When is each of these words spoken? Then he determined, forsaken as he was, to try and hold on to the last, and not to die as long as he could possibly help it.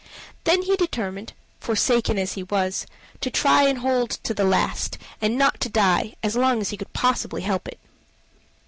Then 0.45 0.63
he 0.63 0.75
determined, 0.75 1.33
forsaken 1.59 2.17
as 2.17 2.33
he 2.33 2.41
was, 2.41 2.87
to 3.19 3.29
try 3.29 3.67
and 3.67 3.77
hold 3.77 4.13
on 4.13 4.17
to 4.23 4.33
the 4.33 4.43
last, 4.43 4.97
and 5.21 5.37
not 5.37 5.59
to 5.59 5.69
die 5.69 6.15
as 6.23 6.35
long 6.35 6.59
as 6.59 6.71
he 6.71 6.77
could 6.77 6.91
possibly 6.93 7.43
help 7.43 7.67
it. 7.67 7.77